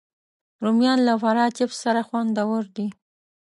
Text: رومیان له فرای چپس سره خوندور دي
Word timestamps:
رومیان 0.63 0.99
له 1.07 1.13
فرای 1.21 1.49
چپس 1.57 1.75
سره 1.83 2.01
خوندور 2.07 2.63
دي 2.75 2.87